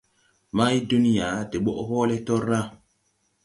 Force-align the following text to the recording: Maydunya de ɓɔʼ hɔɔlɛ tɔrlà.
Maydunya 0.55 1.27
de 1.51 1.57
ɓɔʼ 1.65 1.79
hɔɔlɛ 1.87 2.17
tɔrlà. 2.25 2.59